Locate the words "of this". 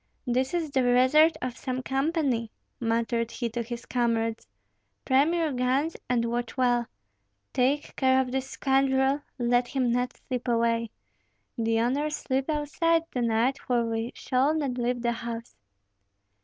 8.19-8.49